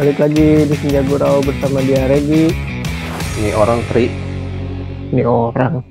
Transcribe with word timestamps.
Balik 0.00 0.16
lagi 0.16 0.64
di 0.64 0.74
Senja 0.80 1.04
Gurau 1.04 1.44
bersama 1.44 1.84
dia 1.84 2.08
Regi. 2.08 2.48
Ini 3.36 3.52
orang 3.52 3.84
tri. 3.92 4.08
Ini 5.12 5.28
orang. 5.28 5.84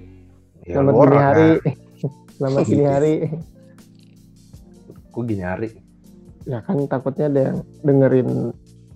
Ya, 0.65 0.81
Selamat 0.81 0.93
orang, 0.97 1.21
hari. 1.21 1.49
kan? 1.61 1.73
Selamat 2.41 2.63
gitu. 2.65 2.83
hari. 2.89 3.13
Kok 5.13 5.23
gini 5.29 5.43
hari? 5.45 5.69
Ya 6.49 6.57
kan 6.65 6.89
takutnya 6.89 7.29
ada 7.29 7.41
yang 7.53 7.57
dengerin 7.85 8.29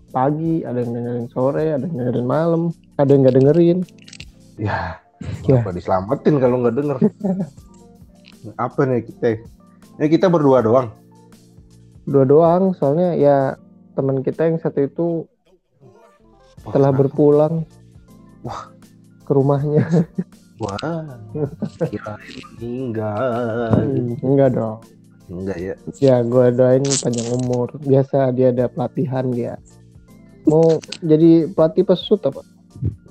pagi, 0.10 0.66
ada 0.66 0.82
yang 0.82 0.92
dengerin 0.98 1.28
sore, 1.30 1.78
ada 1.78 1.86
yang 1.86 1.94
dengerin 1.94 2.26
malam, 2.26 2.62
ada 2.98 3.10
yang 3.14 3.22
nggak 3.22 3.38
dengerin. 3.38 3.78
Ya, 4.58 4.98
Ya. 5.46 5.62
apa 5.62 5.78
diselamatin 5.78 6.42
kalau 6.42 6.58
nggak 6.66 6.74
denger? 6.74 6.98
apa 8.66 8.80
nih 8.90 9.06
kita? 9.06 9.46
Ini 10.02 10.08
kita 10.10 10.26
berdua 10.26 10.66
doang. 10.66 10.90
Dua 12.10 12.26
doang, 12.26 12.74
soalnya 12.74 13.14
ya 13.14 13.38
teman 13.94 14.22
kita 14.22 14.50
yang 14.50 14.58
satu 14.60 14.80
itu 14.84 15.08
Wah, 16.66 16.74
telah 16.74 16.92
kenapa? 16.92 17.00
berpulang. 17.06 17.56
Wah. 18.44 18.70
ke 19.24 19.32
rumahnya. 19.32 19.88
Wah, 20.60 20.76
kira 21.88 22.20
meninggal. 22.60 23.24
Enggak 24.20 24.50
dong. 24.52 24.78
Enggak 25.32 25.58
ya? 25.58 25.74
Ya 26.04 26.16
gue 26.20 26.46
doain 26.52 26.84
panjang 26.84 27.32
umur. 27.40 27.72
Biasa 27.80 28.36
dia 28.36 28.52
ada 28.52 28.68
pelatihan 28.68 29.32
dia. 29.32 29.56
Mau 30.44 30.76
jadi 31.00 31.48
pelatih 31.56 31.88
pesut 31.88 32.20
apa? 32.28 32.44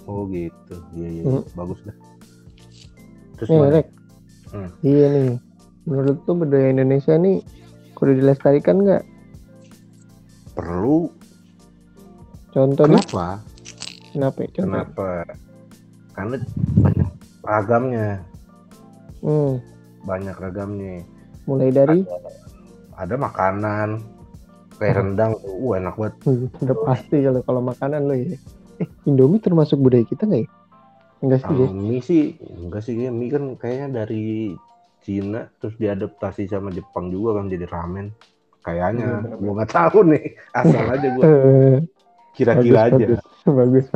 Oh 0.05 0.29
gitu. 0.29 0.77
Iya 0.93 1.09
iya. 1.09 1.23
Hmm. 1.25 1.43
Bagus 1.57 1.81
dah. 1.81 1.97
Terus 3.41 3.49
Nih, 3.49 3.57
gimana? 3.57 3.73
Rek. 3.73 3.89
Hmm. 4.53 4.69
Iya 4.85 5.07
nih. 5.09 5.31
Menurut 5.89 6.17
tuh 6.29 6.35
budaya 6.37 6.69
Indonesia 6.69 7.15
nih 7.17 7.41
kudu 7.97 8.21
dilestarikan 8.21 8.85
nggak? 8.85 9.03
Perlu. 10.53 11.09
Contoh 12.53 12.85
nih, 12.85 13.01
Kenapa? 13.01 13.27
kenapa? 14.13 14.39
ya? 14.45 14.49
Contoh. 14.53 14.65
Kenapa? 14.69 15.09
Karena 16.13 16.37
banyak 16.77 17.09
ragamnya. 17.43 18.09
Hmm, 19.23 19.53
Banyak 20.03 20.37
ragamnya. 20.37 20.97
mulai 21.43 21.73
dari 21.73 22.05
Ada 22.93 23.17
makanan. 23.17 24.05
Kayak 24.77 24.95
rendang. 25.01 25.33
Uh, 25.41 25.79
enak 25.79 25.95
banget. 25.97 26.15
Hmm, 26.27 26.47
udah 26.61 26.77
pasti 26.85 27.17
kalau 27.23 27.41
kalau 27.41 27.61
makanan 27.63 28.01
lo 28.05 28.15
ya. 28.15 28.37
Eh, 28.79 28.89
Indomie 29.07 29.41
termasuk 29.41 29.79
budaya 29.79 30.05
kita 30.05 30.27
nggak 30.27 30.43
ya? 30.45 30.49
Enggak 31.23 31.41
sih 31.41 31.55
ya? 31.55 31.67
Mie 31.71 32.01
sih 32.03 32.23
enggak 32.61 32.83
sih 32.83 32.93
mie 32.99 33.31
kan 33.31 33.45
kayaknya 33.57 34.05
dari 34.05 34.53
Cina 35.03 35.47
terus 35.59 35.79
diadaptasi 35.79 36.51
sama 36.51 36.69
Jepang 36.69 37.09
juga 37.09 37.39
kan 37.41 37.47
jadi 37.47 37.65
ramen. 37.71 38.11
Kayaknya 38.63 39.07
bener-bener. 39.21 39.39
gua 39.39 39.53
nggak 39.59 39.73
tahu 39.73 39.99
nih. 40.07 40.25
Asal 40.53 40.85
aja 40.87 41.07
gua 41.11 41.23
Eh, 41.23 41.77
kira-kira 42.37 42.81
aja. 42.87 42.95
bagus, 42.97 43.21
bagus, 43.45 43.87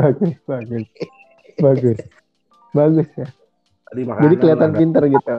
bagus, 0.42 0.84
bagus, 1.56 1.98
bagus, 2.72 3.08
ya. 3.14 3.26
Tadi 3.86 4.00
makanan 4.02 4.22
Jadi 4.24 4.34
kelihatan 4.36 4.70
ada- 4.70 4.78
pinter 4.78 5.02
gitu. 5.06 5.34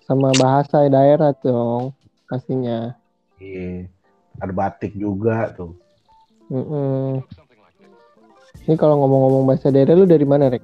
Sama 0.00 0.30
bahasa 0.34 0.78
daerah 0.86 1.30
dong, 1.36 1.94
pastinya. 2.26 2.94
Iya. 3.36 3.86
Ada 4.38 4.52
batik 4.52 4.94
juga 4.94 5.50
tuh. 5.52 5.74
Mm-mm. 6.48 7.22
Ini 8.60 8.74
kalau 8.74 8.98
ngomong-ngomong 8.98 9.44
bahasa 9.44 9.68
daerah 9.68 9.94
lu 9.94 10.04
dari 10.04 10.22
mana, 10.22 10.46
Rek? 10.48 10.62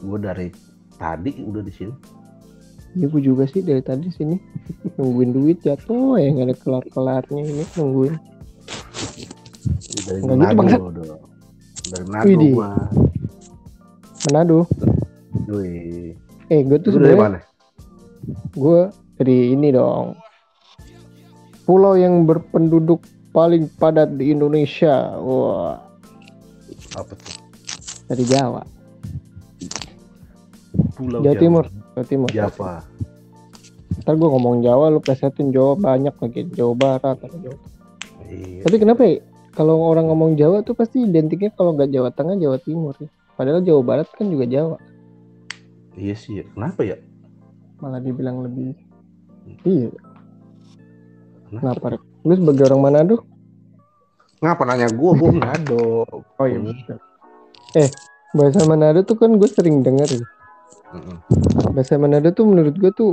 Gua 0.00 0.18
dari 0.18 0.50
tadi 0.94 1.30
udah 1.40 1.60
di 1.60 1.72
sini. 1.72 1.94
Ya 2.94 3.06
gue 3.06 3.22
juga 3.22 3.44
sih 3.44 3.58
dari 3.58 3.82
tadi 3.82 4.06
sini 4.08 4.38
nungguin 4.96 5.30
duit 5.34 5.58
jatuh 5.60 6.14
ya 6.14 6.30
nggak 6.30 6.46
ada 6.50 6.56
kelar-kelarnya 6.56 7.42
ini 7.42 7.64
nungguin. 7.74 8.14
Dari 10.04 10.20
Nggak 10.20 10.36
gitu, 10.36 10.38
Manado 10.38 10.56
bangsat. 10.58 10.80
udah. 10.80 11.04
Dari 11.90 12.04
Manado 12.06 12.28
Widih. 12.28 12.52
gua. 12.54 12.70
Manado. 14.24 14.58
Wih. 15.50 16.14
Eh 16.46 16.60
gue 16.62 16.78
tuh 16.78 16.90
sebenarnya 16.92 17.18
mana? 17.18 17.40
gue 18.54 18.80
dari 19.16 19.52
ini 19.52 19.68
dong. 19.68 20.14
Pulau 21.64 21.96
yang 21.96 22.24
berpenduduk 22.24 23.00
paling 23.30 23.66
padat 23.74 24.14
di 24.14 24.30
Indonesia. 24.30 25.16
Wah, 25.18 25.80
Apa 26.94 27.12
tuh? 27.16 27.34
dari 28.06 28.24
Jawa. 28.24 28.62
Pulau 30.94 31.24
Jawa 31.24 31.36
Timur. 31.36 31.64
Jawa 31.94 32.04
Timur. 32.10 32.28
Java. 32.34 32.82
Ntar 34.02 34.14
gue 34.18 34.28
ngomong 34.28 34.66
Jawa, 34.66 34.90
lu 34.90 34.98
plesetin 34.98 35.54
Jawa 35.54 35.78
banyak 35.78 36.14
lagi. 36.18 36.50
Jawa 36.50 36.74
Barat 36.74 37.18
atau 37.22 37.38
Jawa. 37.38 37.58
Iya. 38.26 38.66
Tapi 38.66 38.76
kenapa 38.82 39.02
ya? 39.06 39.22
Kalau 39.54 39.78
orang 39.86 40.10
ngomong 40.10 40.34
Jawa 40.34 40.66
tuh 40.66 40.74
pasti 40.74 41.06
identiknya 41.06 41.54
kalau 41.54 41.78
nggak 41.78 41.94
Jawa 41.94 42.10
Tengah, 42.10 42.34
Jawa 42.34 42.58
Timur 42.58 42.98
ya. 42.98 43.06
Padahal 43.38 43.62
Jawa 43.62 43.80
Barat 43.86 44.10
kan 44.10 44.26
juga 44.26 44.50
Jawa. 44.50 44.82
Iya 45.94 46.14
sih. 46.18 46.42
ya. 46.42 46.44
Kenapa 46.50 46.82
ya? 46.82 46.98
Malah 47.78 48.02
dibilang 48.02 48.42
lebih. 48.42 48.74
Iya. 49.62 49.94
Kenapa? 51.54 51.94
Kenapa? 51.94 52.02
Lu 52.26 52.34
sebagai 52.34 52.66
orang 52.66 52.82
Manado? 52.82 53.16
Ngapa 54.42 54.62
nanya 54.66 54.90
gua? 54.90 55.12
Gua 55.14 55.30
Manado. 55.30 56.02
Oh 56.10 56.46
iya. 56.50 56.58
Hmm. 56.58 56.74
betul. 56.74 56.98
Eh, 57.78 57.90
bahasa 58.34 58.66
Manado 58.66 59.06
tuh 59.06 59.14
kan 59.14 59.30
gue 59.38 59.48
sering 59.50 59.86
denger 59.86 60.18
ya. 60.18 60.24
Mm-mm. 60.92 61.16
Bahasa 61.72 61.98
Manado 61.98 62.30
tuh 62.30 62.46
menurut 62.46 62.74
gue 62.76 62.92
tuh 62.94 63.12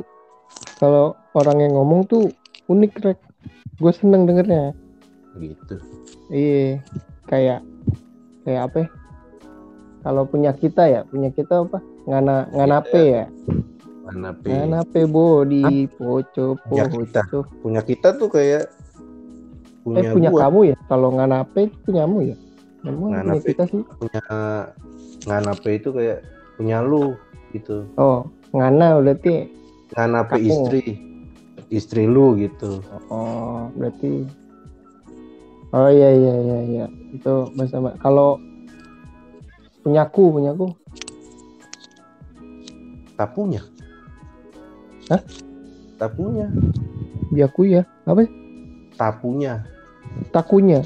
kalau 0.77 1.13
orang 1.33 1.61
yang 1.61 1.73
ngomong 1.75 2.05
tuh 2.05 2.29
unik 2.67 2.93
rek. 3.01 3.19
Gue 3.77 3.93
seneng 3.93 4.29
dengernya. 4.29 4.75
Gitu. 5.35 5.75
Iya, 6.27 6.83
kayak 7.25 7.59
kayak 8.43 8.61
apa? 8.69 8.77
ya? 8.83 8.87
Kalau 10.01 10.23
punya 10.25 10.51
kita 10.51 10.83
ya, 10.85 11.01
punya 11.05 11.29
kita 11.29 11.61
apa? 11.61 11.77
Ngana 12.09 12.49
nganape 12.51 13.01
ya. 13.01 13.25
Mana 14.01 14.33
P? 14.33 14.49
Nganape 14.49 15.05
body, 15.05 15.85
poco, 15.93 16.57
Punya 16.65 16.89
kita. 16.89 17.21
punya 17.61 17.81
kita 17.85 18.17
tuh 18.17 18.27
kayak 18.27 18.65
punya, 19.85 20.01
Eh 20.01 20.11
punya 20.11 20.29
gua 20.33 20.49
kamu 20.49 20.59
ya? 20.73 20.77
Kalau 20.89 21.09
nganape 21.13 21.69
itu 21.69 21.77
punyamu 21.85 22.17
ya? 22.25 22.35
Emang 22.81 23.13
punya 23.13 23.21
Nganape. 23.21 23.45
kita 23.53 23.63
sih. 23.69 23.81
punya 24.01 24.21
nganape 25.21 25.69
itu 25.77 25.89
kayak 25.93 26.25
punya 26.57 26.81
lu 26.81 27.13
gitu 27.51 27.85
Oh, 27.95 28.23
ngana 28.51 28.99
berarti. 28.99 29.47
nganape 29.91 30.35
Kamu. 30.35 30.47
istri 30.47 30.81
istri 31.67 32.03
lu 32.03 32.35
gitu 32.35 32.79
Oh, 33.07 33.67
berarti. 33.73 34.23
Oh 35.71 35.87
iya 35.87 36.09
iya 36.11 36.33
iya 36.37 36.59
iya. 36.65 36.85
Itu 37.11 37.47
bahasa 37.53 37.79
kalau 37.97 38.35
punyaku 39.81 40.23
punyaku. 40.31 40.67
tak 43.13 43.31
punya 43.31 43.61
Hah? 45.07 45.21
tak 45.95 46.11
punya 46.11 46.49
Biaku 47.29 47.69
ya. 47.69 47.85
Apa? 48.03 48.25
tak 48.93 49.21
punya 49.21 49.61
Takunya. 50.29 50.81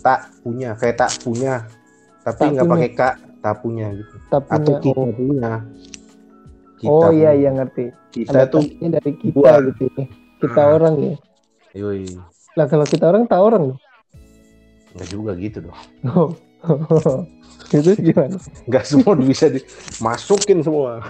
tak 0.00 0.26
punya 0.40 0.74
kayak 0.74 0.96
tak 0.98 1.12
punya 1.20 1.62
tapi 2.20 2.40
Tak 2.40 2.48
nggak 2.50 2.64
punya. 2.64 2.72
pakai 2.74 2.90
kak 2.92 3.14
tak 3.40 3.54
punya 3.58 3.88
gitu 3.90 4.14
Tapunya. 4.28 4.54
atau 4.54 4.72
kita 4.78 5.00
oh. 5.00 5.10
punya 5.10 5.52
Kita 6.76 6.88
oh 6.90 7.08
iya 7.08 7.30
punya. 7.30 7.30
iya 7.34 7.50
ngerti. 7.52 7.84
kita 8.10 8.30
Ada 8.30 8.44
tuh 8.46 8.62
dari 8.66 9.12
kita 9.14 9.34
gua. 9.34 9.52
gitu 9.64 9.84
ya. 9.90 10.04
Kita 10.38 10.60
Ah. 10.62 10.72
orang 10.72 10.94
ya. 10.98 11.16
yoi 11.72 12.04
Lah 12.52 12.66
kalau 12.66 12.84
kita 12.84 13.04
orang 13.06 13.24
tak 13.24 13.38
orang 13.38 13.62
dong. 13.68 13.80
nggak 14.90 15.08
juga 15.08 15.32
gitu 15.34 15.58
dong 15.62 15.78
Oh. 16.10 16.30
itu 17.70 17.90
gimana? 17.96 18.36
nggak 18.66 18.84
semua 18.84 19.14
bisa 19.16 19.46
dimasukin 19.46 20.60
semua 20.60 21.00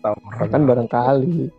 Tahu 0.00 0.16
orang 0.22 0.48
Kan 0.48 0.62
barangkali. 0.64 1.50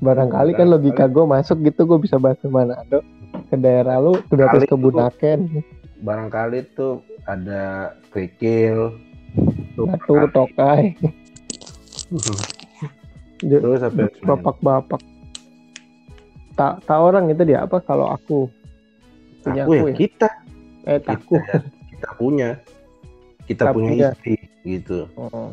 Barangkali 0.00 0.50
kan 0.54 0.66
logika 0.66 1.04
gue 1.06 1.24
masuk 1.24 1.60
gitu 1.62 1.84
gue 1.84 1.98
bisa 2.00 2.16
bahasa 2.16 2.46
Manado 2.46 3.04
ke 3.44 3.54
daerah 3.54 4.00
lu 4.00 4.16
udah 4.24 4.46
terus 4.48 4.64
Kali 4.64 4.64
ke 4.64 4.70
itu- 4.70 4.80
Bunaken, 4.80 5.40
barangkali 6.00 6.58
tuh 6.72 7.04
ada 7.24 7.92
kerikil 8.12 8.96
tuh 9.74 9.88
Batu, 9.88 10.14
Tokai, 10.30 10.94
terus 13.42 13.80
apa 13.82 14.06
bapak-bapak. 14.22 15.00
Tak 16.54 16.86
tak 16.86 16.98
orang 17.02 17.34
itu 17.34 17.42
dia 17.42 17.66
apa? 17.66 17.82
Kalau 17.82 18.06
aku 18.06 18.46
punya 19.42 19.66
aku 19.66 19.72
ya 19.74 19.80
aku 19.82 19.88
ya? 19.90 19.96
kita. 19.98 20.28
Eh 20.84 20.98
kita, 21.02 21.54
kita 21.90 22.08
punya. 22.14 22.50
Kita 23.44 23.64
Kita 23.66 23.72
punya 23.74 23.88
punya. 23.90 24.08
istri 24.14 24.34
gitu. 24.62 24.98
Oh. 25.18 25.50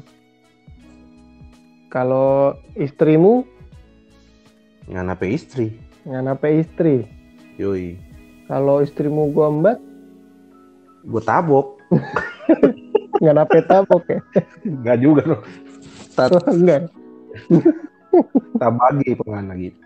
Kalau 1.89 2.55
istrimu? 2.77 3.43
Nganape 4.87 5.27
istri. 5.27 5.75
Nganape 6.05 6.61
istri. 6.61 7.03
yoi. 7.57 7.97
Kalau 8.45 8.79
istrimu 8.79 9.31
gua 9.33 9.49
mbak 9.49 9.77
gue 11.01 11.21
tabok 11.21 11.81
nganape 13.21 13.59
tabok 13.65 14.03
ya? 14.07 14.19
nggak 14.63 14.97
juga 14.97 15.21
loh 15.27 15.41
tak 16.11 16.35
Enggak. 16.45 16.91
tak 18.59 18.71
bagi 18.71 19.09
pangan 19.15 19.45
gitu 19.55 19.79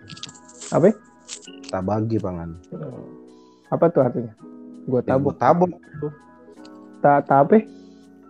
Apa? 0.72 0.88
tak 1.68 1.82
bagi 1.82 2.16
pangan 2.18 2.50
Apa 3.66 3.90
tuh 3.90 4.02
artinya? 4.02 4.30
Gua 4.86 5.02
Ya, 5.02 5.18
tabok 5.18 5.34
tuh. 5.98 6.12
Ta 7.02 7.18
ta 7.18 7.42
apa? 7.42 7.58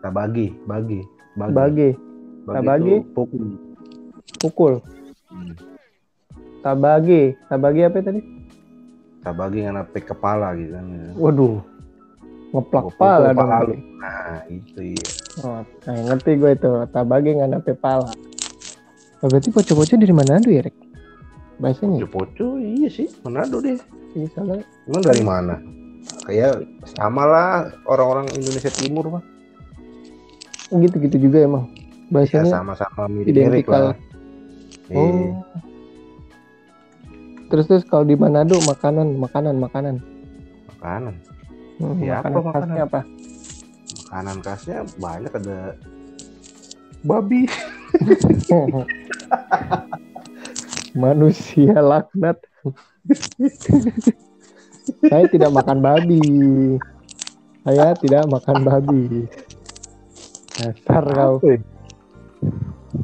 Tak 0.00 0.12
bagi, 0.12 0.56
bagi, 0.64 1.04
bagi. 1.36 1.52
Bagi. 1.52 1.88
Bagi 2.48 2.64
bagi. 2.64 2.94
tuh 2.96 3.12
pukul. 3.12 3.44
Pukul. 4.40 4.74
Hmm. 5.28 5.52
Tabagi. 6.64 7.36
Tabagi 7.52 7.80
apa 7.84 7.98
tadi? 8.00 8.20
Tak 9.20 9.34
bagi 9.36 9.58
ngan 9.60 9.76
apa 9.76 9.98
kepala 10.00 10.56
gitu 10.56 10.72
kan. 10.72 10.84
ya. 10.88 11.08
Waduh. 11.20 11.60
Ngeplak 12.54 12.86
pala 12.96 13.34
dong. 13.34 13.74
Nah, 13.98 14.40
itu 14.46 14.94
iya. 14.94 15.06
Oh, 15.42 15.60
nah, 15.86 15.96
ngerti 16.12 16.38
gue 16.38 16.50
itu. 16.54 16.72
Nggak 16.92 17.48
ada 17.50 17.74
pala. 17.74 18.10
Oh, 19.24 19.26
berarti 19.32 19.48
pocong-pocong 19.50 20.00
dari 20.00 20.14
Manado 20.14 20.48
ya, 20.52 20.62
Rek? 20.62 20.76
Bahasanya 21.56 22.04
ya? 22.04 22.08
Poco 22.08 22.60
iya 22.60 22.88
sih, 22.92 23.08
Manado 23.24 23.64
deh. 23.64 23.80
Iya, 24.12 24.28
salah. 24.36 24.60
Emang 24.84 25.02
dari 25.02 25.22
mana? 25.24 25.56
Kayak 26.28 26.62
sama 26.96 27.24
lah 27.26 27.48
orang-orang 27.88 28.30
Indonesia 28.36 28.70
Timur 28.70 29.18
mah. 29.18 29.24
Gitu-gitu 30.70 31.16
juga 31.30 31.48
emang. 31.48 31.64
Ya 31.72 32.12
Bahasanya 32.12 32.62
sama-sama 32.62 33.08
mirip-mirip 33.10 33.66
identikal. 33.66 33.82
lah. 33.92 33.96
Iya. 34.92 35.00
Oh. 35.02 35.32
Terus 37.46 37.64
terus 37.70 37.84
kalau 37.86 38.04
di 38.06 38.14
Manado 38.18 38.58
makanan, 38.62 39.18
makanan, 39.18 39.54
makanan. 39.58 39.94
Makanan. 40.76 41.14
Hmm, 41.76 42.00
Ya, 42.00 42.20
apa 42.20 42.28
makanan 42.30 42.40
makanan? 42.40 42.64
khasnya 42.64 42.82
apa? 42.84 43.00
Makanan 44.06 44.36
khasnya 44.40 44.78
banyak 44.96 45.32
ada 45.34 45.58
babi. 47.02 47.42
Manusia 50.96 51.76
laknat. 51.76 52.38
Saya 55.10 55.24
tidak 55.28 55.50
makan 55.52 55.78
babi. 55.82 56.20
Saya 57.66 57.92
tidak 57.98 58.24
makan 58.30 58.56
babi. 58.62 59.26
Dasar 60.56 61.04
kau. 61.04 61.36
Apa 61.36 61.46
ya? 61.50 61.58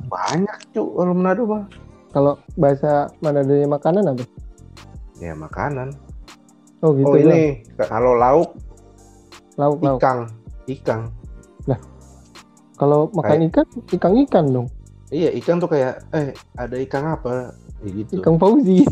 Banyak 0.09 0.59
cuy 0.73 0.87
kalau 0.89 1.13
Manado 1.13 1.43
mah. 1.45 1.65
Kalau 2.13 2.39
bahasa 2.55 3.11
Manadonya 3.21 3.67
makanan 3.67 4.15
apa? 4.15 4.25
Ya 5.19 5.35
makanan. 5.35 5.91
Oh 6.83 6.91
gitu 6.93 7.07
oh 7.07 7.15
ini 7.15 7.63
kalau 7.79 8.19
lauk 8.19 8.59
lauk 9.55 9.79
lauk. 9.79 9.99
ikang, 9.99 10.21
ikang. 10.67 11.03
Kalau 12.73 13.07
makan 13.15 13.47
ikan, 13.47 13.67
ikan 13.95 14.13
ikan 14.27 14.45
dong. 14.51 14.67
Iya 15.07 15.31
ikan 15.39 15.63
tuh 15.63 15.71
kayak 15.71 16.03
eh 16.11 16.35
ada 16.59 16.75
ikan 16.83 17.15
apa? 17.15 17.55
Ya 17.79 17.89
gitu. 17.95 18.19
Ikan 18.19 18.35
Fauzi. 18.37 18.83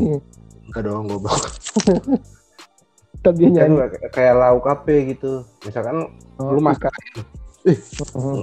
Enggak 0.69 0.81
dong 0.87 1.11
goblok. 1.11 1.35
Tapi 3.25 3.51
Ikan 3.51 3.75
kayak- 3.75 4.15
kayak 4.15 4.35
lauk 4.39 4.63
apa 4.63 4.87
gitu. 5.03 5.43
Misalkan 5.67 6.07
Oh, 6.39 6.55
lu 6.55 6.63
masak 6.63 6.87
Oh. 8.15 8.41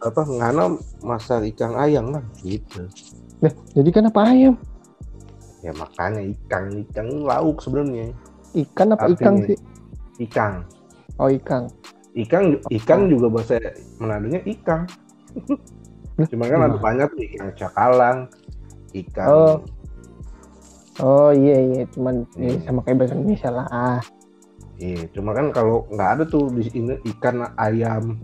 apa 0.00 0.20
ngana 0.26 0.74
masak 1.00 1.46
ikan 1.54 1.72
ayam 1.78 2.10
lah 2.10 2.24
gitu. 2.42 2.84
Nah, 3.38 3.52
jadi 3.72 3.88
kan 3.94 4.10
apa 4.10 4.20
ayam? 4.26 4.54
Ya 5.60 5.70
makanya 5.70 6.24
ikan 6.34 6.82
ikan 6.90 7.06
lauk 7.22 7.62
sebenarnya. 7.62 8.10
Ikan 8.52 8.88
apa 8.92 9.06
Artinya- 9.06 9.18
ikan 9.20 9.34
sih? 9.46 9.58
Ikan. 10.20 10.52
Oh 11.16 11.30
ikan. 11.30 11.62
Ikan 12.12 12.42
ikan 12.68 13.00
juga 13.06 13.26
bahasa 13.30 13.56
Manadonya 13.96 14.42
ikan. 14.58 14.84
Cuma 16.26 16.44
kan 16.44 16.60
ada 16.60 16.76
banyak 16.76 17.06
tuh 17.08 17.22
ikan 17.30 17.48
cakalang, 17.54 18.18
ikan 18.92 19.26
Oh. 19.26 19.54
Oh 21.00 21.30
iya 21.32 21.56
iya, 21.56 21.82
cuman 21.88 22.28
ya, 22.36 22.52
Hmm. 22.52 22.60
sama 22.60 22.80
kayak 22.82 22.96
bahasa 22.98 23.14
Indonesia 23.14 23.48
lah. 23.48 23.66
Ah, 23.70 24.00
Iya, 24.76 25.12
cuma 25.12 25.32
kan 25.32 25.52
kalau 25.52 25.84
nggak 25.88 26.10
ada 26.10 26.24
tuh 26.24 26.48
di 26.50 26.64
sini 26.64 26.96
ikan 27.06 27.44
ayam. 27.54 28.16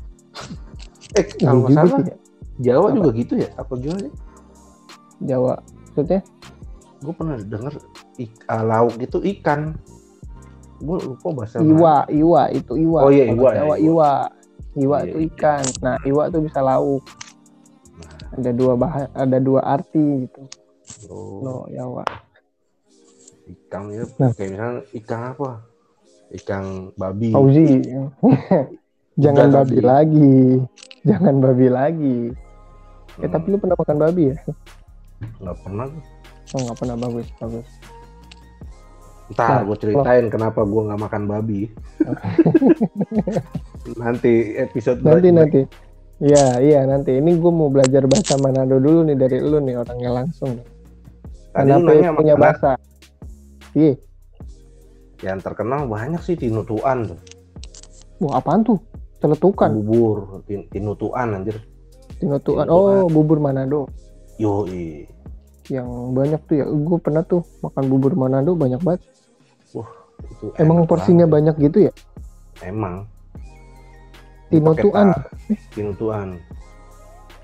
eh, 1.12 1.24
iya 1.36 1.46
kalau 1.46 1.60
nggak 1.62 1.70
juga 1.70 1.76
salah 1.78 1.98
sih 2.00 2.04
ya. 2.04 2.16
Jawa 2.56 2.80
Apa? 2.82 2.96
juga 2.96 3.10
gitu 3.12 3.34
ya? 3.36 3.48
Apa 3.54 3.72
gimana 3.76 4.00
sih? 4.02 4.14
Jawa. 5.22 5.54
Maksudnya? 5.86 6.20
Gue 6.96 7.12
pernah 7.12 7.36
denger 7.38 7.74
ik- 8.16 8.44
ah, 8.46 8.62
lauk 8.62 8.96
itu 8.98 9.18
ikan. 9.36 9.76
Gue 10.76 10.98
lupa 11.00 11.28
bahasa 11.32 11.56
Iwa, 11.58 12.04
iwa 12.06 12.42
itu 12.50 12.72
iwa. 12.76 13.00
Oh 13.00 13.10
iya, 13.10 13.24
iwa 13.28 13.50
ya, 13.50 13.62
iwa. 13.62 13.76
iwa. 13.78 14.10
Iwa 14.76 14.96
Iya, 14.98 15.06
itu 15.06 15.18
iya. 15.18 15.28
ikan. 15.30 15.64
Nah, 15.80 15.96
iwa 16.02 16.22
tuh 16.28 16.40
bisa 16.40 16.60
lauk. 16.60 17.00
Nah, 17.96 18.36
Ada 18.36 18.50
dua 18.52 18.72
bah 18.74 18.92
ada 19.08 19.38
dua 19.38 19.60
arti 19.64 20.28
gitu. 20.28 20.42
oh, 21.08 21.40
No, 21.40 21.54
Jawa. 21.66 22.04
ikan 23.46 23.88
itu 23.88 24.04
Nah. 24.18 24.30
kayak 24.32 24.50
misalnya 24.52 24.68
ikan 24.92 25.20
apa? 25.32 25.50
Ikan 26.34 26.64
babi. 26.92 27.30
Fauzi. 27.30 27.64
Jangan 29.22 29.48
Enggak, 29.48 29.64
babi 29.64 29.78
lagi. 29.80 30.34
Jangan 31.02 31.34
babi 31.40 31.66
lagi. 31.68 32.18
Eh, 33.16 33.24
Hmm, 33.24 33.32
tapi 33.32 33.46
lu 33.48 33.56
pernah 33.56 33.78
makan 33.78 33.96
babi 33.96 34.22
ya? 34.28 34.36
nggak 35.40 35.56
pernah. 35.62 35.88
Oh, 36.52 36.60
nggak 36.60 36.76
pernah 36.76 36.96
bagus, 36.98 37.26
bagus. 37.40 37.68
Ntar 39.26 39.50
Nah, 39.50 39.62
gue 39.66 39.76
ceritain 39.82 40.26
kenapa 40.30 40.62
gue 40.62 40.82
nggak 40.86 41.00
makan 41.02 41.22
babi. 41.26 41.66
nanti 44.02 44.54
episode 44.54 45.02
Nanti 45.02 45.28
nanti. 45.34 45.60
Iya, 46.22 46.62
iya 46.62 46.80
nanti. 46.86 47.18
Ini 47.18 47.30
gue 47.36 47.52
mau 47.52 47.68
belajar 47.68 48.06
bahasa 48.08 48.38
Manado 48.40 48.78
dulu 48.78 49.04
nih 49.04 49.18
dari 49.18 49.38
lu 49.42 49.58
nih 49.60 49.76
orangnya 49.76 50.10
langsung. 50.22 50.62
Tadi 51.52 51.68
lu 51.68 51.82
Kenapa 51.82 51.90
nanya 51.92 52.10
punya 52.14 52.34
makanan 52.34 52.40
bahasa? 52.40 52.70
Iya. 53.76 53.94
yang 55.24 55.40
terkenal 55.40 55.88
banyak 55.88 56.20
sih 56.20 56.36
tinutuan 56.36 57.08
tuh. 57.08 57.16
Wah, 58.20 58.36
apaan 58.36 58.60
tuh? 58.60 58.76
Celetukan, 59.16 59.72
Bubur 59.80 60.44
tin- 60.44 60.68
tinutuan 60.68 61.32
anjir. 61.32 61.56
tinutuan. 62.20 62.64
Tinutuan. 62.64 62.66
Oh, 62.68 63.08
bubur 63.08 63.40
Manado. 63.40 63.88
Yo, 64.36 64.68
Yang 65.66 65.88
banyak 66.12 66.40
tuh 66.44 66.54
ya. 66.56 66.66
Gue 66.66 66.98
pernah 66.98 67.22
tuh 67.22 67.42
makan 67.60 67.84
bubur 67.86 68.12
Manado 68.14 68.54
banyak 68.54 68.80
banget. 68.80 69.02
itu 70.16 70.48
Emang 70.56 70.88
porsinya 70.88 71.28
banget. 71.28 71.54
banyak 71.54 71.68
gitu 71.68 71.78
ya? 71.86 71.92
Emang. 72.62 73.04
Tinutuan. 74.48 75.12
Tinutuan. 75.74 76.28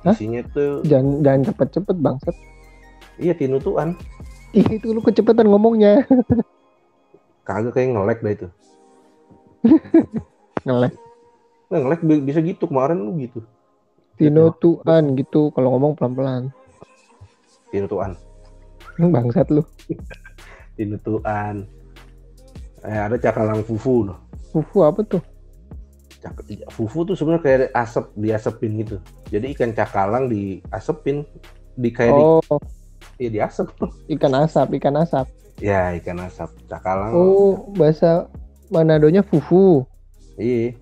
Isinya 0.02 0.40
tuh 0.50 0.82
Jangan 0.82 1.20
jangan 1.20 1.40
cepet-cepet 1.46 1.96
bangsat. 1.98 2.36
iya 3.16 3.36
tinutuan. 3.36 3.94
Ih, 4.52 4.66
itu 4.66 4.90
lu 4.90 5.00
kecepetan 5.00 5.46
ngomongnya. 5.46 6.02
Kagak 7.46 7.74
kayak 7.74 7.92
ngelek 7.92 8.18
dah 8.20 8.32
itu. 8.32 8.46
Ngelek. 10.62 10.92
Nah, 11.68 11.78
ngelek 11.80 12.00
bi- 12.02 12.22
bisa 12.22 12.38
gitu 12.38 12.66
kemarin 12.66 12.98
lu 12.98 13.14
gitu. 13.18 13.40
Tinutuan 14.14 15.14
gitu 15.14 15.50
kalau 15.50 15.74
ngomong 15.74 15.92
pelan-pelan. 15.94 16.52
Tinutuan. 17.72 18.12
Bangsat 19.00 19.48
lu. 19.48 19.64
Tinutuan. 20.76 21.64
Eh, 22.82 22.98
ada 22.98 23.16
cakalang 23.16 23.64
fufu 23.64 24.04
loh. 24.04 24.18
Fufu 24.52 24.84
apa 24.84 25.00
tuh? 25.02 25.22
Cak- 26.20 26.44
Fufu 26.70 27.02
tuh 27.02 27.16
sebenarnya 27.16 27.42
kayak 27.42 27.60
asap 27.74 28.12
diasepin 28.14 28.72
gitu. 28.78 28.96
Jadi 29.32 29.56
ikan 29.56 29.72
cakalang 29.72 30.28
diasepin 30.28 31.24
di 31.72 31.88
kayak 31.88 32.12
Oh, 32.12 32.38
di, 33.16 33.26
ya 33.26 33.40
diasep. 33.40 33.66
ikan 34.14 34.36
asap, 34.36 34.76
ikan 34.76 35.00
asap. 35.00 35.26
Ya, 35.58 35.94
ikan 35.96 36.20
asap 36.20 36.52
cakalang. 36.68 37.10
Oh, 37.14 37.72
bahasa 37.72 38.28
Manadonya 38.68 39.24
fufu. 39.24 39.88
Iya. 40.36 40.76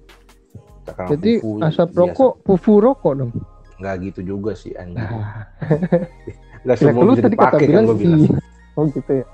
Cakalang 0.84 1.10
Jadi 1.14 1.32
fufu 1.38 1.50
asap 1.62 1.88
diasep. 1.88 2.00
rokok, 2.00 2.32
fufu 2.42 2.72
rokok 2.80 3.12
dong. 3.14 3.32
Nggak 3.80 3.94
gitu 4.10 4.20
juga 4.36 4.52
sih 4.52 4.74
anjing. 4.74 4.98
Nah, 4.98 5.46
Ya 6.60 6.74
semua 6.76 7.08
lu 7.08 7.16
tadi 7.16 7.36
kata 7.36 7.56
kan 7.56 7.64
bilang 7.64 7.84
gue 7.88 7.96
bilang. 7.96 8.20
iya. 8.24 8.38
Oh 8.76 8.84
gitu 8.88 9.12
ya. 9.12 9.26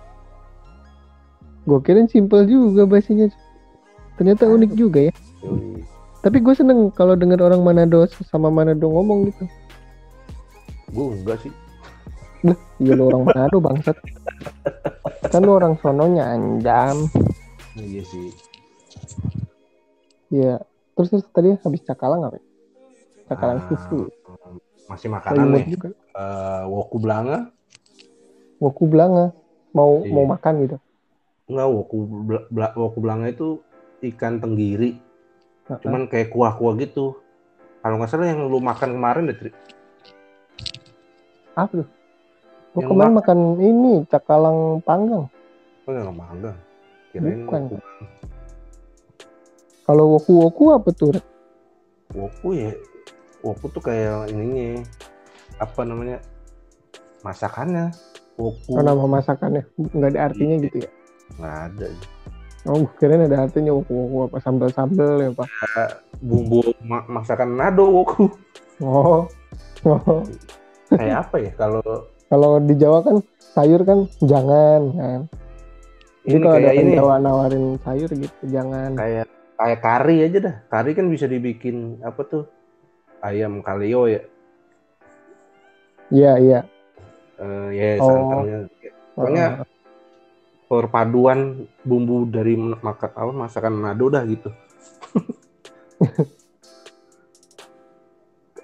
Gue 1.66 1.78
kirain 1.82 2.06
simpel 2.06 2.46
juga 2.46 2.86
bahasanya. 2.86 3.26
Ternyata 4.16 4.46
unik 4.46 4.72
juga 4.78 5.10
ya. 5.10 5.12
Yoi. 5.42 5.82
Tapi 6.22 6.38
gue 6.42 6.54
seneng 6.54 6.90
kalau 6.94 7.14
denger 7.14 7.38
orang 7.42 7.62
Manado 7.62 8.06
sama 8.26 8.50
Manado 8.50 8.86
ngomong 8.86 9.30
gitu. 9.30 9.44
Gue 10.94 11.06
enggak 11.18 11.38
sih. 11.42 11.52
Iya 12.78 12.92
lu 12.94 13.10
orang 13.10 13.26
Manado 13.26 13.58
bangsat. 13.58 13.98
Kan 15.30 15.42
lu 15.42 15.58
orang 15.58 15.74
sononya 15.82 16.30
anjam. 16.30 17.10
Iya 17.74 18.02
sih. 18.06 18.30
Iya. 20.30 20.62
Terus, 20.96 21.08
terus 21.12 21.24
tadi 21.34 21.52
habis 21.60 21.82
cakalang 21.84 22.24
apa? 22.24 22.38
ya? 22.40 22.44
Cakalang 23.34 23.60
Ah, 23.60 23.66
fufu. 23.68 24.08
Masih 24.86 25.08
makanan 25.10 25.46
nih. 25.52 25.64
juga. 25.66 25.88
Eh, 25.92 26.62
woku 26.70 26.96
belanga. 27.02 27.50
Woku 28.62 28.84
belanga. 28.86 29.34
Mau 29.74 30.00
Iya. 30.06 30.12
mau 30.14 30.24
makan 30.24 30.54
gitu. 30.64 30.76
Enggak, 31.46 31.68
woku, 31.70 31.96
bela- 32.50 32.74
woku 32.74 32.98
belanga 32.98 33.26
itu 33.28 33.60
ikan 34.02 34.38
tenggiri. 34.38 34.98
Cuman 35.66 36.06
kayak 36.06 36.30
kuah-kuah 36.30 36.74
gitu. 36.78 37.18
Kalau 37.82 37.98
nggak 37.98 38.10
salah 38.10 38.26
yang 38.26 38.46
lu 38.46 38.58
makan 38.58 38.98
kemarin 38.98 39.30
deh, 39.30 39.36
Tri. 39.36 39.50
Apa 41.54 41.82
tuh? 41.82 41.88
Gue 42.74 42.82
Yang 42.82 42.90
kemarin 42.92 43.14
makan 43.14 43.38
ini 43.62 43.92
cakalang 44.10 44.58
panggang. 44.82 45.24
Oh, 45.86 45.92
yang 45.94 46.10
mangga. 46.12 46.52
Kirain 47.14 47.46
Bukan. 47.46 47.62
woku 47.70 47.76
Kalau 49.86 50.04
woku-woku 50.18 50.64
apa 50.74 50.90
tuh? 50.90 51.14
Woku 52.10 52.58
ya, 52.58 52.74
woku 53.46 53.70
tuh 53.70 53.82
kayak 53.82 54.26
ininya 54.34 54.82
apa 55.62 55.80
namanya 55.86 56.18
masakannya. 57.22 57.94
Woku 58.36 58.76
Oh, 58.76 58.84
nama 58.84 59.04
masakannya 59.08 59.64
nggak 59.78 60.10
ada 60.12 60.20
artinya 60.28 60.56
gitu 60.60 60.76
ya? 60.84 60.90
nggak 61.40 61.56
ada. 61.72 61.86
Oh, 62.66 62.82
kirain 62.98 63.24
ada 63.24 63.46
artinya 63.46 63.72
woku-woku 63.72 64.26
apa 64.26 64.36
sambel-sambel 64.42 65.10
ya 65.22 65.30
pak? 65.32 65.48
Bumbu 66.20 66.74
ma- 66.82 67.06
masakan 67.06 67.54
nado 67.56 67.86
woku. 67.86 68.26
Oh, 68.82 69.24
oh. 69.86 70.20
Kayak 70.90 71.26
apa 71.26 71.36
ya 71.40 71.52
kalau 71.56 71.82
Kalau 72.26 72.58
di 72.58 72.74
Jawa 72.74 73.00
kan 73.06 73.16
sayur 73.54 73.86
kan 73.86 74.04
jangan 74.26 74.82
kan. 74.98 75.20
Jadi 76.26 76.34
ini 76.34 76.42
kalau 76.42 76.58
ada 76.58 76.70
ini 76.74 76.82
penjawa 76.92 77.14
nawarin 77.22 77.64
sayur 77.86 78.10
gitu 78.10 78.42
jangan. 78.50 78.98
kayak 78.98 79.26
kayak 79.56 79.78
kari 79.80 80.16
aja 80.26 80.38
dah. 80.42 80.54
Kari 80.68 80.90
kan 80.98 81.06
bisa 81.06 81.30
dibikin 81.30 82.02
apa 82.02 82.20
tuh? 82.26 82.44
Ayam 83.24 83.64
kaleo 83.64 84.06
ya. 84.08 84.22
Iya 86.12 86.32
iya. 86.38 86.60
Eh, 87.36 87.68
ya 87.74 87.88
Oh. 88.00 88.08
santannya. 88.08 88.58
Pokoknya 89.16 89.46
Heeh. 89.60 89.66
perpaduan 90.68 91.40
bumbu 91.86 92.28
dari 92.28 92.56
makan 92.58 93.10
apa 93.12 93.32
masakan 93.32 93.80
nado 93.80 94.06
dah 94.12 94.24
gitu. 94.28 94.50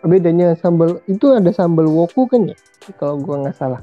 bedanya 0.02 0.58
sambal 0.58 0.98
itu 1.06 1.30
ada 1.30 1.54
sambal 1.54 1.86
woku 1.86 2.26
kan 2.26 2.50
ya? 2.50 2.56
Kalau 2.98 3.22
gua 3.22 3.46
nggak 3.46 3.56
salah. 3.56 3.80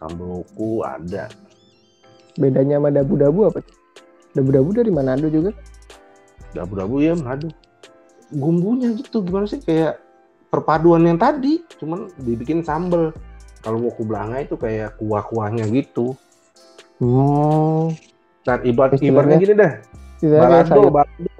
Sambal 0.00 0.42
woku 0.42 0.80
ada. 0.82 1.28
Bedanya 2.36 2.80
sama 2.80 2.88
dabu-dabu 2.92 3.48
apa? 3.52 3.60
Dabu-dabu 4.36 4.68
dari 4.76 4.90
Manado 4.92 5.28
juga? 5.32 5.52
Dabu-dabu 6.52 7.00
ya 7.00 7.12
nado. 7.16 7.48
Bumbunya 8.30 8.90
gitu 8.94 9.22
gimana 9.22 9.46
sih 9.46 9.62
kayak 9.62 10.02
perpaduan 10.50 11.06
yang 11.06 11.18
tadi, 11.18 11.62
cuman 11.78 12.10
dibikin 12.18 12.62
sambal. 12.62 13.14
Kalau 13.62 13.82
woku 13.82 14.06
belanga 14.06 14.42
itu 14.42 14.54
kayak 14.54 14.98
kuah-kuahnya 14.98 15.66
gitu. 15.70 16.14
Hmm. 17.02 17.90
Dan 18.46 18.62
ibarat 18.62 18.94
Istilahnya- 18.94 19.10
ibaratnya 19.10 19.36
gini 19.42 19.54
dah. 19.58 19.72
Balado, 20.22 20.80
balado. 20.88 21.30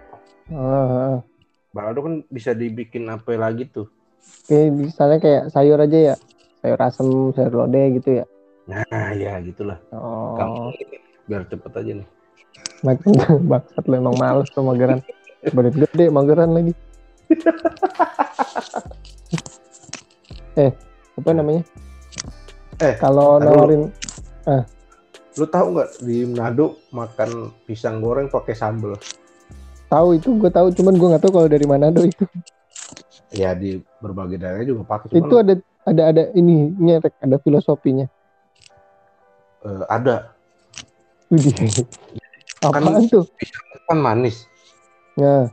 Ah. 0.51 1.17
Balado 1.71 1.99
kan 2.03 2.15
bisa 2.29 2.51
dibikin 2.53 3.07
apa 3.09 3.35
lagi 3.39 3.71
tuh. 3.71 3.87
Kayak 4.51 4.75
misalnya 4.75 5.19
kayak 5.23 5.43
sayur 5.55 5.79
aja 5.79 5.99
ya. 6.13 6.15
Sayur 6.61 6.81
asem, 6.83 7.09
sayur 7.33 7.53
lodeh 7.55 7.99
gitu 8.03 8.23
ya. 8.23 8.25
Nah, 8.67 9.15
ya 9.15 9.39
gitulah. 9.39 9.79
Oh, 9.95 10.75
ini. 10.75 10.99
Biar 11.31 11.47
cepet 11.47 11.73
aja 11.73 11.93
nih. 12.03 12.09
makin 12.85 13.13
bangsat 13.51 13.85
lo 13.89 13.95
emang 13.97 14.17
males 14.21 14.51
tuh 14.53 14.61
mageran. 14.61 15.01
Badan 15.55 15.75
gede 15.75 16.11
mageran 16.11 16.51
lagi. 16.55 16.73
eh, 20.63 20.73
apa 21.19 21.31
namanya? 21.35 21.63
Eh, 22.83 22.95
Kalau 22.99 23.39
nawarin 23.43 23.91
Lu 25.37 25.45
tahu 25.45 25.77
nggak 25.77 26.01
di 26.01 26.25
Manado 26.25 26.81
makan 26.97 27.53
pisang 27.69 28.01
goreng 28.01 28.33
pakai 28.33 28.57
sambal? 28.57 28.97
tahu 29.87 30.19
itu 30.19 30.35
gue 30.35 30.51
tahu 30.51 30.75
cuman 30.75 30.99
gue 30.99 31.09
nggak 31.15 31.23
tahu 31.23 31.33
kalau 31.37 31.49
dari 31.49 31.67
Manado 31.69 32.03
itu. 32.03 32.27
Ya 33.31 33.55
di 33.55 33.79
berbagai 34.03 34.41
daerah 34.41 34.67
juga 34.67 34.83
pakai. 34.83 35.15
Itu 35.15 35.39
ada 35.39 35.55
ada 35.87 36.03
ada 36.11 36.23
ini 36.35 36.75
nyerek 36.75 37.15
ada 37.23 37.39
filosofinya. 37.39 38.11
eh, 39.67 39.85
ada 39.91 40.37
Widih. 41.27 41.55
Apaan 42.63 43.03
tuh? 43.11 43.27
kan 43.87 43.99
manis. 43.99 44.47
Nah, 45.17 45.49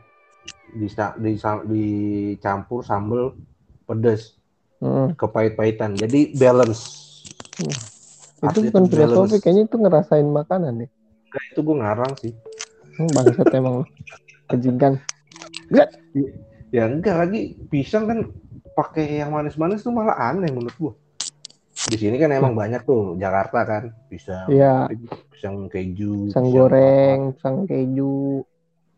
Bisa 0.74 1.14
di, 1.22 1.38
dicampur 1.70 2.82
sambal 2.82 3.38
pedas 3.86 4.36
mm. 4.82 5.16
kepahit-pahitan. 5.16 5.96
Jadi 5.96 6.36
balance. 6.36 6.82
itu 8.44 8.44
Asli 8.44 8.68
bukan 8.68 8.84
itu 8.90 8.96
filosofi, 9.00 9.38
kayaknya 9.40 9.64
itu 9.72 9.78
ngerasain 9.80 10.28
makanan 10.28 10.84
deh. 10.84 10.90
Nah, 11.32 11.44
itu 11.48 11.60
gue 11.64 11.76
ngarang 11.80 12.14
sih. 12.20 12.34
Hmm, 13.00 13.10
bangsat 13.16 13.48
emang 13.56 13.74
lu. 13.82 13.86
Kejingan. 14.52 15.00
Ya 16.74 16.90
enggak 16.90 17.16
lagi 17.22 17.56
pisang 17.70 18.10
kan 18.10 18.20
pakai 18.74 19.22
yang 19.22 19.32
manis-manis 19.34 19.86
tuh 19.86 19.94
malah 19.94 20.18
aneh 20.34 20.50
menurut 20.50 20.76
gua. 20.82 20.94
Di 21.74 21.98
sini 21.98 22.18
kan 22.18 22.34
emang 22.34 22.58
banyak 22.58 22.82
tuh 22.86 23.18
Jakarta 23.18 23.66
kan 23.66 23.84
pisang, 24.10 24.50
Iya, 24.50 24.90
pisang 25.34 25.70
keju, 25.70 26.34
pisang 26.34 26.48
goreng, 26.50 27.38
pisang 27.38 27.66
keju, 27.70 28.46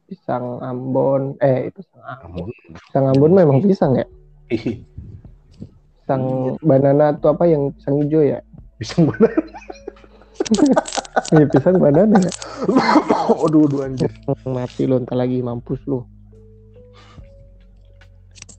pisang 0.06 0.62
Ambon. 0.62 1.34
Eh, 1.42 1.70
itu 1.70 1.82
pisang 1.82 2.06
Ambon. 2.22 2.50
Pisang 2.74 3.06
Ambon 3.10 3.32
memang 3.34 3.58
pisang 3.62 3.92
ya? 3.98 4.06
Pisang 4.48 6.24
banana 6.62 7.14
atau 7.14 7.34
apa 7.34 7.50
yang 7.50 7.74
pisang 7.74 7.96
hijau 8.06 8.22
ya? 8.22 8.40
pisang 8.78 9.08
mana? 9.08 9.30
Iya, 11.32 11.48
pisang 11.48 11.80
banana 11.80 12.22
ya. 12.22 12.32
aduh, 13.46 13.66
aduh 13.66 13.82
anjir. 13.82 14.12
Mati 14.46 14.84
lu 14.86 15.02
ntar 15.02 15.18
lagi 15.18 15.40
mampus 15.42 15.80
lu. 15.90 16.04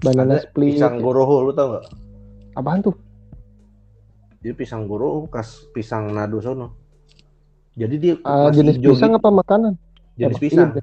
Banana 0.03 0.41
Ada 0.41 0.51
split. 0.51 0.75
pisang 0.75 0.99
goroho 0.99 1.47
lu 1.47 1.53
tau 1.55 1.79
gak? 1.79 1.85
Apaan 2.57 2.81
tuh? 2.81 2.97
Jadi 4.41 4.57
pisang 4.57 4.89
goroho 4.89 5.29
kas 5.29 5.69
pisang 5.71 6.11
nado 6.11 6.41
sono. 6.41 6.75
Jadi 7.77 7.95
dia 8.01 8.15
masih 8.25 8.57
jenis 8.57 8.75
hijau 8.81 8.93
pisang 8.97 9.13
gitu. 9.15 9.21
apa 9.21 9.29
makanan? 9.31 9.73
jenis 10.17 10.37
Apa? 10.41 10.43
pisang. 10.43 10.69
Iya, 10.73 10.83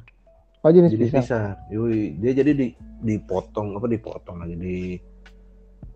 Oh, 0.64 0.72
jenis, 0.72 0.96
jenis 0.96 1.12
pisang. 1.12 1.20
pisang. 1.20 1.76
Yui, 1.76 2.16
dia 2.24 2.32
jadi 2.32 2.52
di 2.56 2.68
dipotong 3.04 3.76
apa 3.76 3.84
dipotong 3.92 4.48
lagi 4.48 4.56
di 4.56 4.78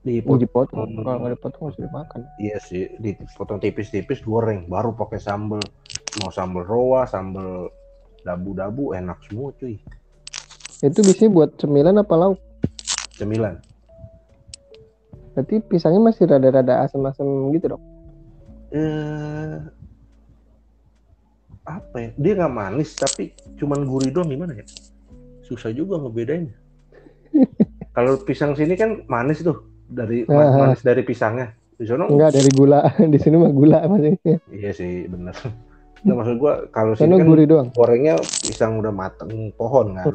dipotong 0.03 0.43
dipotong. 0.43 0.87
Kalau 1.07 1.17
nggak 1.23 1.33
dipotong 1.39 1.61
harus 1.71 1.79
dimakan. 1.79 2.19
Iya 2.35 2.57
sih, 2.59 2.83
dipotong 2.99 3.63
tipis-tipis 3.63 4.19
goreng, 4.27 4.67
baru 4.67 4.91
pakai 4.91 5.23
sambal. 5.23 5.63
Mau 6.19 6.31
sambal 6.35 6.67
roa, 6.67 7.07
sambal 7.07 7.71
dabu-dabu, 8.27 8.91
enak 8.91 9.23
semua 9.23 9.55
cuy. 9.55 9.79
Itu 10.83 10.99
biasanya 10.99 11.31
buat 11.31 11.49
cemilan 11.55 12.03
apa 12.03 12.13
lauk? 12.19 12.39
Cemilan. 13.15 13.63
Berarti 15.31 15.63
pisangnya 15.63 16.11
masih 16.11 16.27
rada-rada 16.27 16.83
asam-asam 16.83 17.55
gitu 17.55 17.71
dong. 17.71 17.83
Eh, 18.75 19.63
apa 21.67 21.95
ya? 21.97 22.09
Dia 22.15 22.31
nggak 22.37 22.53
manis, 22.53 22.89
tapi 22.93 23.29
cuman 23.55 23.83
gurih 23.83 24.09
doang 24.09 24.27
gimana 24.27 24.55
ya? 24.55 24.65
Susah 25.41 25.69
juga 25.69 25.99
ngebedainnya. 25.99 26.55
Kalau 27.91 28.15
pisang 28.19 28.53
sini 28.53 28.73
kan 28.73 29.03
manis 29.05 29.41
tuh, 29.41 29.57
dari 29.85 30.23
ma- 30.23 30.47
Ah. 30.47 30.57
manis 30.65 30.79
dari 30.79 31.01
pisangnya. 31.01 31.51
Di 31.73 31.85
sana 31.85 32.07
Enggak 32.07 32.33
dari 32.33 32.49
gula. 32.49 32.81
Di 33.13 33.17
sini 33.17 33.35
mah 33.35 33.51
gula 33.51 33.83
maksudnya. 33.85 34.39
iya 34.49 34.71
sih 34.71 35.05
bener. 35.05 35.35
Nah, 35.99 36.13
maksud 36.13 36.37
gua 36.37 36.65
kalau 36.69 36.93
sini 36.93 37.15
kan 37.15 37.25
gurih 37.25 37.45
doang. 37.45 37.67
gorengnya 37.71 38.15
pisang 38.17 38.77
udah 38.77 38.89
mateng 38.89 39.29
pohon 39.53 39.93
kan. 39.93 40.05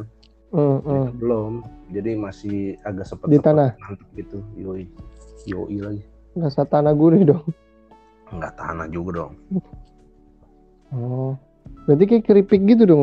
Hmm, 0.49 0.79
hmm. 0.79 1.05
Belum 1.17 1.51
jadi 1.87 2.13
masih 2.13 2.57
agak 2.81 3.05
sepet 3.05 3.25
Di 3.27 3.37
tanah? 3.37 3.73
mantep 3.79 4.05
gitu 4.13 4.37
yoi 4.53 4.85
yoi 5.43 5.77
lagi 5.77 6.03
Rasa 6.33 6.63
tanah 6.63 6.93
gurih 6.93 7.25
dong. 7.25 7.43
nggak 8.29 8.53
tanah 8.53 8.85
juga 8.87 9.11
dong 9.19 9.33
Oh. 10.89 11.33
Berarti 11.83 12.03
kayak 12.05 12.23
keripik 12.23 12.61
gitu 12.63 12.83
dong. 12.83 13.01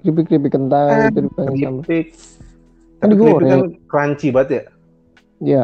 Keripik-keripik 0.00 0.50
kentang 0.50 0.88
gitu 1.06 1.18
dipakai 1.24 1.44
sambal. 1.54 1.80
keripik 1.80 2.06
Kan 2.94 3.08
digoreng. 3.10 3.50
kan 3.50 3.60
crunchy 3.84 4.28
banget 4.30 4.48
ya 4.50 4.62
Iya, 5.36 5.62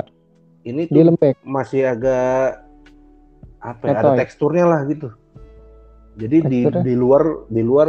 ini 0.62 0.84
dia 0.84 1.00
tuh 1.00 1.06
lembek. 1.08 1.34
masih 1.40 1.80
agak 1.86 2.60
apa 3.58 3.82
ya, 3.82 3.90
ada 3.90 4.00
Ketoy. 4.02 4.18
teksturnya 4.18 4.64
lah 4.66 4.80
gitu 4.84 5.08
jadi 6.14 6.36
di 6.42 6.58
Teksturnya? 6.62 6.82
di 6.82 6.94
luar 6.94 7.22
di 7.46 7.62
luar 7.62 7.88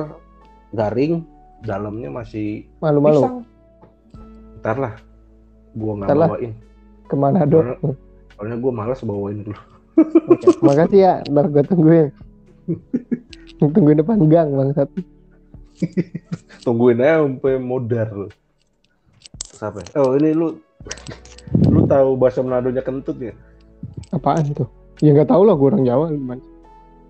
garing 0.72 1.24
dalamnya 1.62 2.08
masih 2.10 2.64
Malu-malu. 2.80 3.18
pisang 3.18 3.36
ntar 4.58 4.78
lah 4.78 4.94
gua 5.74 5.92
nggak 5.98 6.10
bawain 6.14 6.52
Ke 7.04 7.16
mana 7.18 7.44
dong? 7.44 7.66
soalnya 8.32 8.56
gua 8.58 8.72
malas 8.74 9.00
bawain 9.02 9.40
dulu 9.42 9.60
Oke, 10.26 10.48
Makasih 10.62 11.00
ya. 11.02 11.14
Ntar 11.26 11.46
gue 11.48 11.64
tungguin. 11.64 12.08
tungguin 13.70 14.02
depan 14.02 14.26
gang 14.26 14.50
bangsat. 14.58 14.90
tungguin 16.66 16.98
aja 17.02 17.22
sampai 17.22 17.62
modar. 17.62 18.10
Terus 18.10 19.62
apa? 19.62 19.80
ya? 19.86 20.02
Oh 20.02 20.18
ini 20.18 20.34
lu 20.34 20.58
lu 21.70 21.86
tahu 21.86 22.18
bahasa 22.18 22.42
Manadonya 22.42 22.82
kentut 22.82 23.22
ya? 23.22 23.34
Apaan 24.10 24.50
tuh? 24.58 24.66
Ya 25.06 25.14
nggak 25.14 25.30
tahu 25.30 25.46
lah 25.46 25.54
gue 25.54 25.68
orang 25.70 25.86
Jawa 25.86 26.06
gimana. 26.10 26.42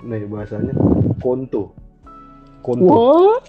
Nih 0.03 0.27
bahasanya 0.27 0.75
konto. 1.24 1.72
Konto. 2.63 2.88
Wah. 2.88 3.39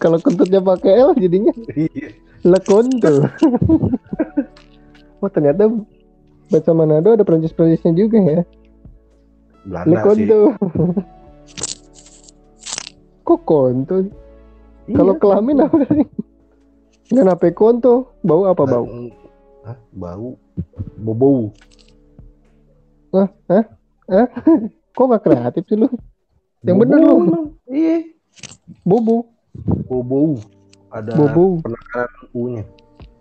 Kalau 0.00 0.18
kentutnya 0.18 0.58
pakai 0.58 0.98
L 0.98 1.14
jadinya 1.14 1.52
Iya. 1.76 2.10
lekonto. 2.42 3.30
oh 5.22 5.30
ternyata 5.30 5.70
baca 6.50 6.70
Manado 6.74 7.14
ada 7.14 7.22
Prancis-Prancisnya 7.22 7.92
juga 7.94 8.18
ya. 8.18 8.42
Belanda 9.62 10.02
sih. 10.16 10.26
Kok 13.22 13.40
konto? 13.46 13.96
Kalau 14.90 15.14
kelamin 15.16 15.62
apa? 15.62 15.76
Nggak 17.12 17.24
nape 17.26 17.48
konto, 17.54 18.18
bau 18.24 18.50
apa 18.50 18.62
bau? 18.66 18.86
Hah? 19.62 19.78
Bau. 19.94 20.34
Bobou. 20.98 21.54
Hah? 23.14 23.28
Hah? 23.46 23.64
Hah? 24.10 24.28
Kok 24.96 25.06
nggak 25.08 25.22
kreatif 25.22 25.64
sih 25.70 25.78
lu? 25.78 25.88
Yang 26.66 26.76
bener 26.82 26.98
lu. 26.98 27.14
Iya. 27.70 28.10
Bobo. 28.82 29.30
Bobou. 29.86 30.40
Ada 30.92 31.16
Bobo. 31.16 31.62
penekanan 31.64 32.24
U-nya. 32.36 32.62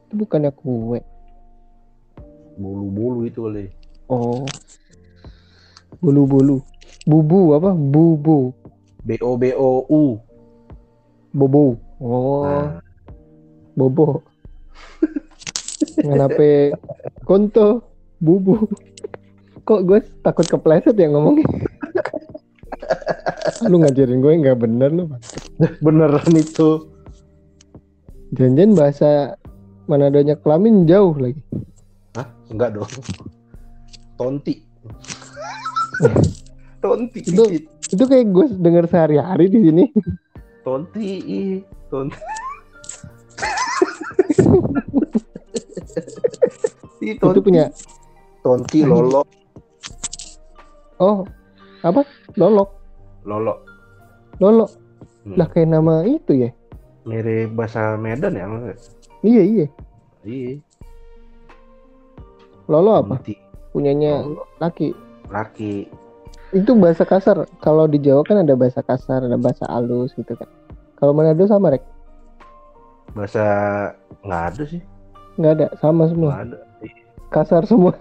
Itu 0.09 0.13
bukannya 0.19 0.51
kue. 0.51 0.99
Bolu-bolu 2.59 3.23
itu 3.29 3.47
kali. 3.47 3.71
Oh. 4.11 4.43
Bulu-bulu. 6.03 6.59
Bubu 7.07 7.55
apa? 7.55 7.71
Bubu. 7.71 8.51
B 9.05 9.17
O 9.21 9.37
B 9.37 9.53
O 9.57 9.85
U. 9.89 10.03
Bobo. 11.31 11.79
Oh, 12.01 12.43
Nah, 12.43 12.81
bobo. 13.77 14.25
Nganape 16.01 16.75
konto 17.23 17.85
bubu. 18.17 18.67
Kok 19.61 19.81
gue 19.85 19.99
takut 20.25 20.45
kepleset 20.49 20.97
ya 20.97 21.07
ngomongnya? 21.09 21.45
lu 23.69 23.77
ngajarin 23.77 24.19
gue 24.25 24.33
nggak 24.41 24.57
bener 24.57 24.89
lu. 24.89 25.05
beneran 25.85 26.33
itu. 26.33 26.89
Janjian 28.33 28.73
bahasa 28.73 29.37
Manadanya 29.91 30.39
kelamin 30.39 30.87
jauh 30.87 31.11
lagi. 31.19 31.43
Hah? 32.15 32.27
Enggak 32.47 32.79
dong. 32.79 32.87
Tonti. 34.15 34.63
Tonti. 36.83 37.19
Itu-. 37.27 37.51
Itu 37.91 38.03
kayak 38.07 38.25
gue 38.31 38.45
denger 38.55 38.85
sehari-hari 38.87 39.51
di 39.51 39.59
sini. 39.67 39.85
Tonti. 40.63 41.09
Tonti. 41.91 42.19
Itu 47.01 47.17
tonti. 47.19 47.39
punya 47.41 47.65
Tonti 48.41 48.85
lolo. 48.85 49.21
oh 51.01 51.25
apa? 51.81 52.05
Lolok. 52.37 52.69
Lolo. 53.25 53.53
Lolo. 54.37 54.65
Hmm. 55.25 55.37
Lah 55.37 55.47
kayak 55.49 55.69
nama 55.73 56.05
itu 56.05 56.47
ya. 56.47 56.49
Mirip 57.05 57.57
bahasa 57.57 57.97
Medan 57.97 58.37
ya? 58.37 58.45
maksudnya? 58.45 58.77
Iya 59.25 59.41
iya. 59.41 59.67
Iya. 60.25 60.53
Lolo 62.69 62.91
apa? 63.01 63.17
Tonti. 63.17 63.35
Punyanya 63.73 64.21
Lolo. 64.25 64.45
laki. 64.61 64.93
Laki. 65.33 65.89
Itu 66.51 66.75
bahasa 66.75 67.07
kasar. 67.07 67.47
Kalau 67.63 67.87
di 67.87 67.95
Jawa 67.95 68.27
kan 68.27 68.43
ada 68.43 68.53
bahasa 68.59 68.83
kasar, 68.83 69.23
ada 69.23 69.39
bahasa 69.39 69.63
halus 69.71 70.11
gitu 70.19 70.35
kan. 70.35 70.47
Kalau 70.99 71.15
Manado 71.15 71.47
sama 71.47 71.71
rek? 71.71 71.83
Bahasa 73.15 73.43
nggak 74.23 74.43
ada 74.51 74.63
sih. 74.67 74.81
Nggak 75.39 75.51
ada, 75.55 75.67
sama 75.79 76.03
Nggak 76.05 76.11
semua. 76.11 76.31
ada. 76.35 76.57
Kasar 77.31 77.63
semua. 77.63 77.93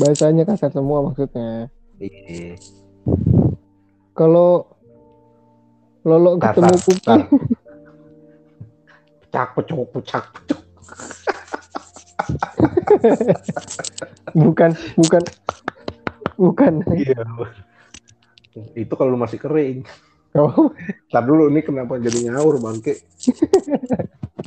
Bahasanya 0.00 0.48
kasar 0.48 0.72
semua 0.72 1.04
maksudnya. 1.04 1.68
Iya. 2.00 2.56
Kalau 4.16 4.64
Lolo 6.02 6.40
Kasar, 6.40 6.72
ketemu. 6.72 7.28
Pecak 9.22 9.48
pecuk 9.54 9.88
pecak 9.92 10.24
pecuk. 10.32 10.60
bukan 14.32 14.70
bukan 14.96 15.22
bukan. 16.36 16.72
Iya. 16.92 17.22
Itu 18.76 18.94
kalau 18.96 19.16
masih 19.16 19.40
kering. 19.40 19.84
Oh, 20.32 20.72
Ntar 21.12 21.28
dulu 21.28 21.52
ini 21.52 21.60
kenapa 21.60 22.00
jadi 22.00 22.32
nyaur 22.32 22.56
bangke? 22.56 23.04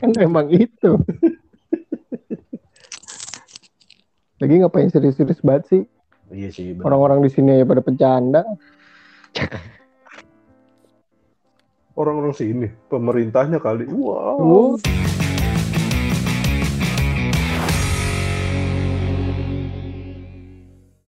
kan 0.02 0.10
emang 0.18 0.50
itu. 0.50 0.98
Lagi 4.42 4.54
ngapain 4.60 4.90
serius-serius 4.90 5.46
banget 5.46 5.64
sih? 5.70 5.82
Iya 6.34 6.50
sih. 6.50 6.74
Orang-orang 6.82 7.22
di 7.22 7.30
sini 7.30 7.62
ya 7.62 7.66
pada 7.70 7.86
bercanda. 7.86 8.42
Orang-orang 11.96 12.34
sini 12.36 12.68
pemerintahnya 12.90 13.62
kali. 13.62 13.88
Wow. 13.88 14.36
Oh, 14.42 14.72